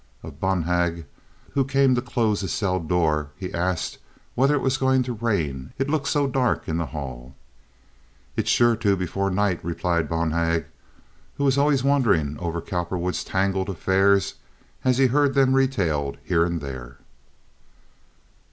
[0.23, 1.05] Of Bonhag,
[1.51, 3.99] who came to close the cell door, he asked
[4.33, 7.35] whether it was going to rain, it looked so dark in the hall.
[8.35, 10.65] "It's sure to before night," replied Bonhag,
[11.35, 14.33] who was always wondering over Cowperwood's tangled affairs
[14.83, 16.97] as he heard them retailed here and there.